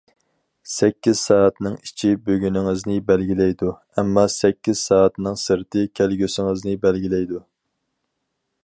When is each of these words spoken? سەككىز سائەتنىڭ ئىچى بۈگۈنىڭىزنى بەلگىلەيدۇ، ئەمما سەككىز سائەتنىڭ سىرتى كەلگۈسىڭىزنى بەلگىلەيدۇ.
سەككىز 0.75 1.19
سائەتنىڭ 1.27 1.75
ئىچى 1.89 2.09
بۈگۈنىڭىزنى 2.29 2.97
بەلگىلەيدۇ، 3.11 3.75
ئەمما 3.95 4.25
سەككىز 4.37 4.83
سائەتنىڭ 4.89 5.39
سىرتى 5.45 5.87
كەلگۈسىڭىزنى 6.01 6.77
بەلگىلەيدۇ. 6.89 7.47